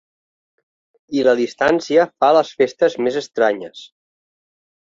I 1.17 1.25
la 1.27 1.33
distància 1.41 2.07
fa 2.25 2.31
les 2.37 2.55
festes 2.63 2.99
més 3.09 3.21
estranyes. 3.25 3.87